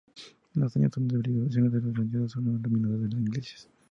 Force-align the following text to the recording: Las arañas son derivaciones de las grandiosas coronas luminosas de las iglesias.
Las 0.55 0.75
arañas 0.75 0.93
son 0.95 1.07
derivaciones 1.07 1.71
de 1.73 1.79
las 1.79 1.93
grandiosas 1.93 2.33
coronas 2.33 2.61
luminosas 2.63 3.01
de 3.01 3.09
las 3.09 3.21
iglesias. 3.21 3.69